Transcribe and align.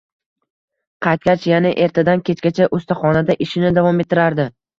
Qaytgach, 1.07 1.45
yana 1.51 1.73
ertadan 1.89 2.25
kechgacha 2.31 2.67
ustaxonada 2.79 3.37
ishini 3.47 3.73
davom 3.79 4.03
ettirardi. 4.07 4.49